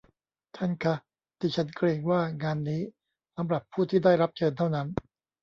[0.57, 0.95] ท่านคะ
[1.39, 2.81] ดิฉันเกรงว่างานนี้
[3.35, 4.87] สำหรับผู้ที่ได้รับเชิญเท่านั้น